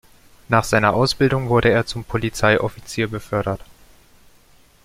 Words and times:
Nach 0.49 0.63
seiner 0.63 0.95
Ausbildung 0.95 1.49
wurde 1.49 1.69
er 1.69 1.85
zum 1.85 2.03
Polizeioffizier 2.03 3.07
befördert. 3.07 3.61